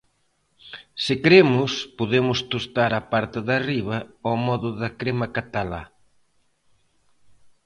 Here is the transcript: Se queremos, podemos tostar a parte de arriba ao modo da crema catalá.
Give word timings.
Se 1.03 1.13
queremos, 1.23 1.71
podemos 1.99 2.39
tostar 2.51 2.91
a 2.95 3.01
parte 3.13 3.39
de 3.47 3.53
arriba 3.59 3.97
ao 4.27 4.35
modo 4.47 4.69
da 4.81 4.89
crema 4.99 5.27
catalá. 5.37 5.83